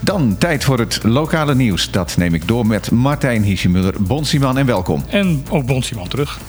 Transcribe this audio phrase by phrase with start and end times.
[0.00, 1.90] Dan tijd voor het lokale nieuws.
[1.90, 3.94] Dat neem ik door met Martijn Hiesjemuller.
[3.98, 5.04] Bonsiman en welkom.
[5.08, 6.40] En ook Bonsiman terug.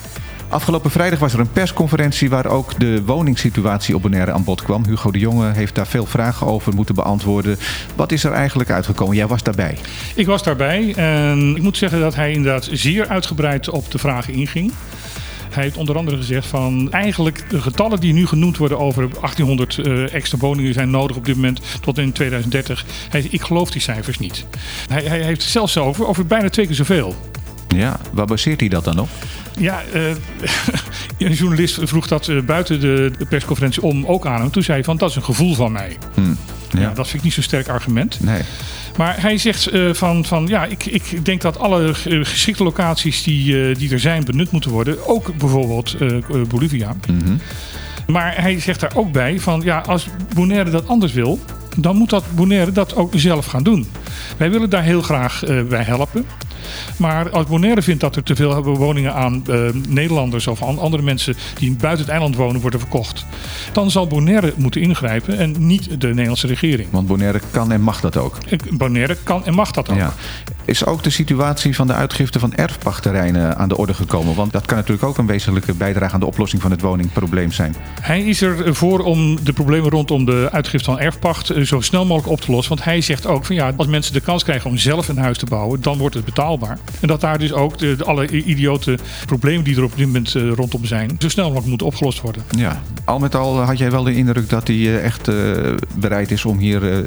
[0.48, 4.84] Afgelopen vrijdag was er een persconferentie waar ook de woningsituatie op Bonaire aan bod kwam.
[4.84, 7.58] Hugo de Jonge heeft daar veel vragen over moeten beantwoorden.
[7.94, 9.16] Wat is er eigenlijk uitgekomen?
[9.16, 9.78] Jij was daarbij.
[10.14, 14.34] Ik was daarbij en ik moet zeggen dat hij inderdaad zeer uitgebreid op de vragen
[14.34, 14.72] inging.
[15.54, 19.76] Hij heeft onder andere gezegd van eigenlijk de getallen die nu genoemd worden over 1800
[19.76, 22.84] uh, extra woningen zijn nodig op dit moment tot in 2030.
[23.08, 24.46] Hij, ik geloof die cijfers niet.
[24.88, 27.14] Hij, hij heeft het zelfs over, over bijna twee keer zoveel.
[27.68, 29.08] Ja, waar baseert hij dat dan op?
[29.58, 30.02] Ja, uh,
[31.28, 34.50] een journalist vroeg dat uh, buiten de, de, persconferentie om ook aan hem.
[34.50, 35.96] Toen zei hij van dat is een gevoel van mij.
[36.14, 36.36] Hmm,
[36.80, 36.92] ja.
[36.94, 38.20] dat vind ik niet zo'n sterk argument.
[38.20, 38.42] Nee.
[38.96, 43.74] Maar hij zegt uh, van, van ja, ik, ik denk dat alle geschikte locaties die,
[43.74, 45.06] die er zijn benut moeten worden.
[45.06, 45.96] Ook bijvoorbeeld
[46.48, 46.96] Bolivia.
[47.08, 47.40] Mm -hmm.
[48.06, 51.40] Maar hij zegt daar ook bij van ja, als Bonaire dat anders wil,
[51.76, 53.90] dan moet dat Bonaire dat ook zelf gaan doen.
[54.36, 56.24] Wij willen daar heel graag bij helpen.
[56.96, 61.02] Maar als Bonaire vindt dat er te veel woningen aan uh, Nederlanders of aan andere
[61.02, 63.26] mensen die buiten het eiland wonen worden verkocht,
[63.72, 66.88] dan zal Bonaire moeten ingrijpen en niet de Nederlandse regering.
[66.90, 68.38] Want Bonaire kan en mag dat ook.
[68.70, 69.96] Bonaire kan en mag dat ook.
[69.96, 70.12] Ja.
[70.66, 74.34] Is ook de situatie van de uitgifte van erfpachtterreinen aan de orde gekomen?
[74.34, 77.74] Want dat kan natuurlijk ook een wezenlijke bijdrage aan de oplossing van het woningprobleem zijn.
[78.00, 82.40] Hij is ervoor om de problemen rondom de uitgifte van erfpacht zo snel mogelijk op
[82.40, 82.74] te lossen.
[82.74, 85.38] Want hij zegt ook van ja, als mensen de kans krijgen om zelf een huis
[85.38, 86.78] te bouwen, dan wordt het betaalbaar.
[87.00, 90.34] En dat daar dus ook de, de alle idiote problemen die er op dit moment
[90.34, 92.42] uh, rondom zijn, zo snel mogelijk moeten opgelost worden.
[92.56, 95.30] Ja, al met al had jij wel de indruk dat hij echt
[95.94, 97.04] bereid is om hier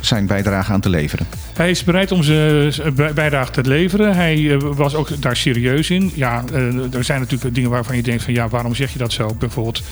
[0.00, 1.26] zijn bijdrage aan te leveren.
[1.54, 2.72] Hij is bereid om zijn
[3.14, 4.14] bijdrage te leveren.
[4.14, 6.12] Hij was ook daar serieus in.
[6.14, 6.44] Ja,
[6.92, 9.34] er zijn natuurlijk dingen waarvan je denkt van ja, waarom zeg je dat zo?
[9.38, 9.82] Bijvoorbeeld,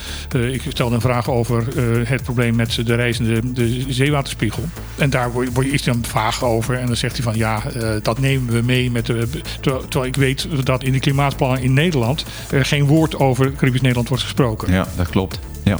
[0.53, 1.65] ik stelde een vraag over
[2.09, 4.63] het probleem met de reizende de zeewaterspiegel.
[4.97, 6.79] En daar word je iets dan vaag over.
[6.79, 7.63] En dan zegt hij van ja,
[8.03, 9.29] dat nemen we mee met de
[9.61, 14.09] terwijl ik weet dat in de klimaatplannen in Nederland er geen woord over Caribisch Nederland
[14.09, 14.73] wordt gesproken.
[14.73, 15.39] Ja, dat klopt.
[15.63, 15.77] Ja.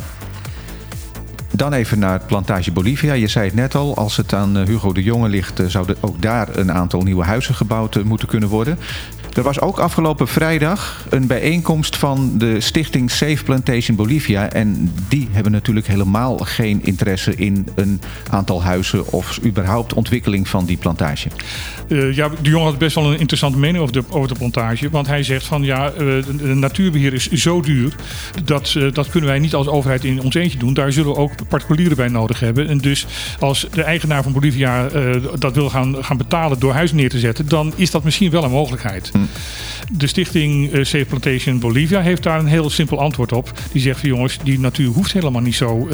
[1.53, 3.13] Dan even naar plantage Bolivia.
[3.13, 6.57] Je zei het net al, als het aan Hugo de Jonge ligt, zouden ook daar
[6.57, 8.79] een aantal nieuwe huizen gebouwd moeten kunnen worden.
[9.39, 14.51] Er was ook afgelopen vrijdag een bijeenkomst van de stichting Safe Plantation Bolivia.
[14.51, 18.01] En die hebben natuurlijk helemaal geen interesse in een
[18.31, 21.29] aantal huizen of überhaupt ontwikkeling van die plantage.
[21.89, 24.91] Uh, ja, de jongen had best wel een interessante mening over de, over de plantage.
[24.91, 27.95] Want hij zegt van ja, uh, de natuurbeheer is zo duur.
[28.45, 30.75] Dat, uh, dat kunnen wij niet als overheid in ons eentje doen.
[30.75, 32.69] Daar zullen we ook particulieren bij nodig hebben.
[32.69, 33.07] En dus
[33.39, 34.89] als de eigenaar van Bolivia
[35.39, 38.45] dat wil gaan, gaan betalen door huizen neer te zetten, dan is dat misschien wel
[38.45, 39.11] een mogelijkheid.
[39.93, 43.53] De stichting Safe Plantation Bolivia heeft daar een heel simpel antwoord op.
[43.73, 45.89] Die zegt van jongens, die natuur hoeft helemaal niet zo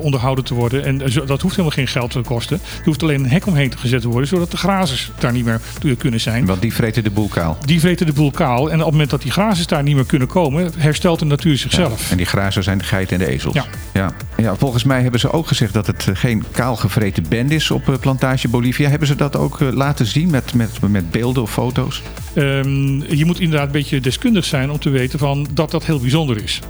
[0.00, 0.84] onderhouden te worden.
[0.84, 2.60] En dat hoeft helemaal geen geld te kosten.
[2.78, 5.44] Er hoeft alleen een hek omheen te gezet te worden, zodat de grazers daar niet
[5.44, 5.60] meer
[5.98, 6.46] kunnen zijn.
[6.46, 7.58] Want die vreten de boel kaal.
[7.64, 8.70] Die vreten de boel kaal.
[8.70, 11.56] En op het moment dat die grazers daar niet meer kunnen komen, herstelt de natuur
[11.56, 12.04] zichzelf.
[12.04, 13.54] Ja, en die grazers zijn de geiten en de ezels.
[13.54, 13.64] Ja.
[13.92, 14.12] Ja.
[14.36, 14.56] ja.
[14.56, 18.48] Volgens mij hebben ze ook gezegd dat het geen kaal gevreten band is op plantage
[18.48, 18.88] Bolivia.
[18.88, 22.02] Hebben ze dat ook laten zien met, met, met beelden of foto's?
[22.36, 26.00] Um, je moet inderdaad een beetje deskundig zijn om te weten van dat dat heel
[26.00, 26.60] bijzonder is.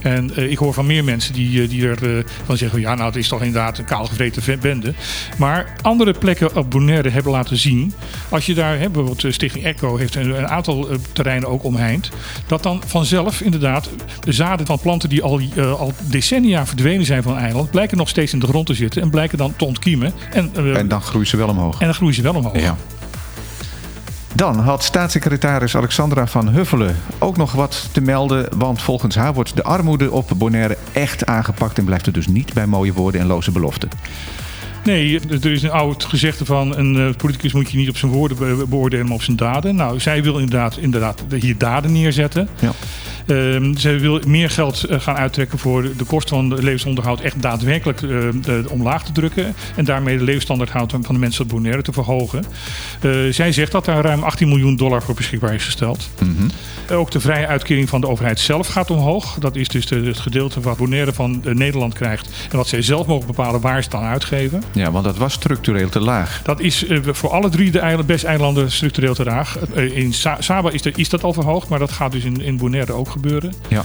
[0.00, 3.06] En uh, ik hoor van meer mensen die, die er uh, van zeggen: ja, nou,
[3.06, 4.94] het is toch inderdaad een kaalgevreten bende.
[5.38, 7.92] Maar andere plekken op Bonaire hebben laten zien.
[8.28, 12.10] Als je daar, hè, bijvoorbeeld Stichting Echo heeft een, een aantal uh, terreinen ook omheind.
[12.46, 17.32] Dat dan vanzelf inderdaad de zaden van planten die al, al decennia verdwenen zijn van
[17.32, 17.70] het eiland.
[17.70, 20.12] blijken nog steeds in de grond te zitten en blijken dan te ontkiemen.
[20.32, 21.80] En, en dan groeien ze wel omhoog.
[21.80, 22.60] En dan groeien ze wel omhoog.
[22.60, 22.76] Ja.
[24.34, 28.58] Dan had staatssecretaris Alexandra van Huffelen ook nog wat te melden.
[28.58, 31.78] Want volgens haar wordt de armoede op Bonaire echt aangepakt.
[31.78, 33.88] En blijft er dus niet bij mooie woorden en loze beloften.
[34.84, 38.12] Nee, er is een oud gezegde van een uh, politicus moet je niet op zijn
[38.12, 39.76] woorden be beoordelen, maar op zijn daden.
[39.76, 42.48] Nou, zij wil inderdaad, inderdaad hier daden neerzetten.
[42.60, 42.72] Ja.
[43.30, 47.42] Uh, zij wil meer geld uh, gaan uittrekken voor de kosten van het levensonderhoud echt
[47.42, 48.28] daadwerkelijk uh,
[48.68, 49.54] omlaag te drukken.
[49.76, 52.44] En daarmee de levensstandaard van de mensen op Bonaire te verhogen.
[53.30, 56.10] zij zegt dat daar ruim 18 miljoen dollar voor beschikbaar is gesteld.
[56.22, 56.50] Mm -hmm.
[56.96, 59.36] Ook de vrije uitkering van de overheid zelf gaat omhoog.
[59.38, 62.30] Dat is dus de, het gedeelte wat Bonaire van Nederland krijgt.
[62.50, 64.62] En wat zij zelf mogen bepalen waar ze dan uitgeven.
[64.72, 66.40] Ja, want dat was structureel te laag.
[66.42, 69.58] Dat is voor alle drie de eiland, best-eilanden structureel te laag.
[69.74, 72.56] in Sa Saba is, er, is dat al verhoogd, maar dat gaat dus in, in
[72.56, 73.19] Bonaire ook gebeuren.
[73.70, 73.84] Ja.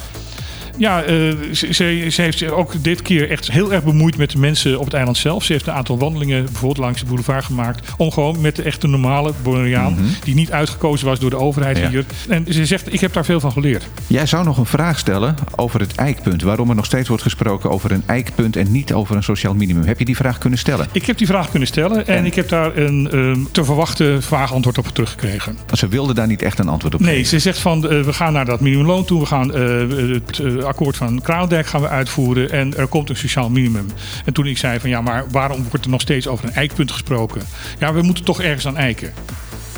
[0.78, 1.08] Ja, uh,
[1.52, 4.80] ze, ze, ze, heeft zich ook dit keer echt heel erg bemoeid met de mensen
[4.80, 5.44] op het eiland zelf.
[5.44, 7.94] Ze heeft een aantal wandelingen bijvoorbeeld langs de boulevard gemaakt.
[7.98, 10.16] Om gewoon met de echte normale Bonaireaan, mm -hmm.
[10.24, 11.90] die niet uitgekozen was door de overheid ja.
[11.90, 12.06] hier.
[12.30, 13.88] En ze zegt, ik heb daar veel van geleerd.
[14.08, 16.42] Jij zou nog een vraag stellen over het eikpunt.
[16.42, 19.84] Waarom er nog steeds wordt gesproken over een eikpunt en niet over een sociaal minimum.
[19.84, 20.88] Heb je die vraag kunnen stellen?
[20.92, 22.26] Ik heb die vraag kunnen stellen en, en?
[22.26, 25.58] ik heb daar een um, te verwachten vaag antwoord op teruggekregen.
[25.74, 27.30] Ze wilde daar niet echt een antwoord op Nee, geven.
[27.30, 29.20] ze zegt van uh, we gaan naar dat minimumloon toe.
[29.20, 33.50] We gaan uh, het akkoord van Kraalendijk gaan we uitvoeren en er komt een sociaal
[33.50, 33.86] minimum.
[34.26, 36.92] En toen ik zei van ja, maar waarom wordt er nog steeds over een eikpunt
[36.92, 37.42] gesproken?
[37.80, 39.14] Ja, we moeten toch ergens aan eiken.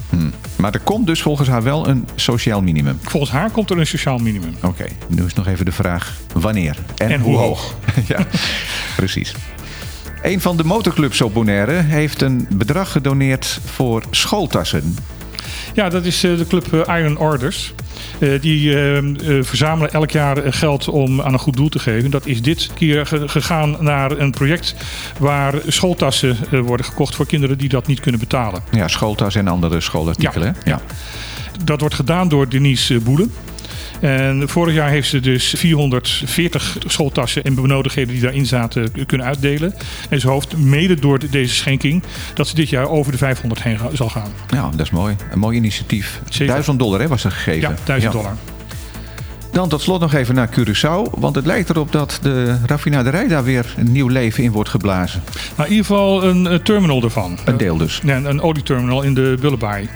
[0.10, 0.34] Hmm.
[0.56, 3.00] Maar er komt dus volgens haar wel een sociaal minimum.
[3.02, 4.56] Volgens haar komt er een sociaal minimum.
[4.56, 4.92] Oké, okay.
[5.08, 7.76] nu is nog even de vraag wanneer en, en hoe hoog.
[8.08, 8.28] ja,
[8.96, 9.34] precies.
[10.22, 14.96] Een van de motorclubs op Bonaire heeft een bedrag gedoneerd voor schooltassen.
[15.74, 17.74] Ja, dat is de club Iron Orders.
[18.20, 22.12] Uh, die uh, uh, verzamelen elk jaar geld om aan een goed doel te geven.
[22.12, 24.76] Dat is dit keer gegaan naar een project
[25.20, 28.64] waar schooltassen worden gekocht voor kinderen die dat niet kunnen betalen.
[28.72, 30.56] Ja, schooltassen en andere schoolartikelen.
[30.64, 30.82] Ja, ja.
[31.64, 33.32] Dat wordt gedaan door Denise Boelen.
[34.00, 39.74] En vorig jaar heeft ze dus 440 schooltassen en benodigdheden die daarin zaten kunnen uitdelen.
[40.10, 42.04] En ze hoopt mede door deze schenking
[42.34, 44.32] dat ze dit jaar over de 500 heen zal gaan.
[44.50, 45.16] Ja, dat is mooi.
[45.32, 46.22] Een mooi initiatief.
[46.30, 46.54] Zeker.
[46.54, 47.70] 1000 dollar hè, was er gegeven.
[47.70, 48.20] Ja, 1000 ja.
[48.20, 48.36] dollar.
[49.52, 51.20] Dan tot slot nog even naar Curaçao.
[51.20, 55.24] Want het lijkt erop dat de raffinaderij daar weer een nieuw leven in wordt geblazen.
[55.56, 57.38] Nou, in ieder geval een terminal ervan.
[57.46, 58.02] Een deel dus.
[58.04, 59.90] Ja, een olieterminal in de Bullebaai.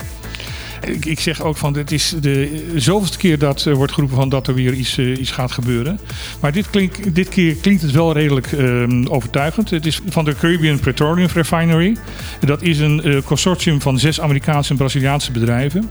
[1.00, 4.48] Ik, zeg ook van, het is de zoveelste keer dat er wordt geroepen van dat
[4.48, 6.00] er weer iets, uh, iets gaat gebeuren.
[6.40, 9.70] Maar dit, klink, dit keer klinkt het wel redelijk uh, overtuigend.
[9.70, 11.98] Het is van de Caribbean Petroleum Refinery.
[12.40, 15.90] Dat is een uh, consortium van zes Amerikaanse en Braziliaanse bedrijven.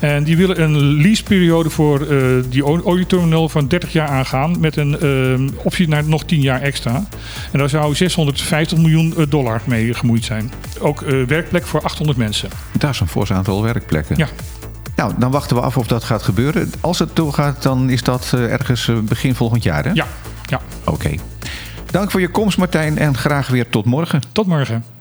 [0.00, 4.60] En die willen een leaseperiode voor uh, die olieterminal van 30 jaar aangaan.
[4.60, 7.06] Met een uh, optie naar nog 10 jaar extra.
[7.52, 10.52] En daar zou 650 miljoen dollar mee gemoeid zijn.
[10.80, 12.48] Ook uh, werkplek voor 800 mensen.
[12.78, 14.16] Dat is een fors aantal werkplekken.
[14.16, 14.28] Ja.
[14.96, 16.72] Nou, dan wachten we af of dat gaat gebeuren.
[16.80, 19.90] Als het doorgaat, dan is dat ergens begin volgend jaar, hè?
[19.90, 20.06] Ja.
[20.46, 20.60] ja.
[20.80, 20.90] Oké.
[20.90, 21.20] Okay.
[21.90, 22.98] Dank voor je komst, Martijn.
[22.98, 24.20] En graag weer tot morgen.
[24.32, 24.95] Tot morgen.